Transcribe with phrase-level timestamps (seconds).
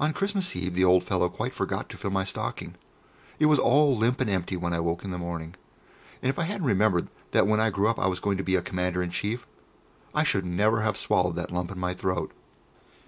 [0.00, 2.74] On Christmas Eve the old fellow quite forgot to fill my stocking.
[3.38, 5.54] It was all limp and empty when I woke in the morning,
[6.20, 8.56] and if I hadn't remembered that when I grew up I was going to be
[8.56, 9.46] a Commander in Chief,
[10.16, 12.32] I should never have swallowed that lump in my throat.